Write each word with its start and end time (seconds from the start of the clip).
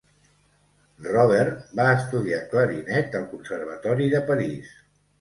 Robert 1.07 1.69
va 1.81 1.87
estudiar 1.99 2.41
clarinet 2.57 3.21
al 3.23 3.31
conservatori 3.37 4.13
de 4.19 4.27
Paris. 4.35 4.79